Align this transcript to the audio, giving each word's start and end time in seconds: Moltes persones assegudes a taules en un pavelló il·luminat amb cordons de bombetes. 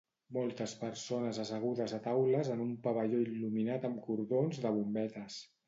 Moltes 0.35 0.71
persones 0.79 1.39
assegudes 1.43 1.93
a 1.99 1.99
taules 2.07 2.51
en 2.55 2.65
un 2.65 2.73
pavelló 2.89 3.21
il·luminat 3.29 3.89
amb 3.93 4.03
cordons 4.09 4.67
de 4.67 4.77
bombetes. 4.81 5.41